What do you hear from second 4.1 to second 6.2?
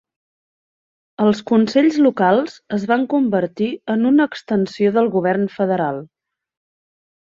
una extensió del govern Federal.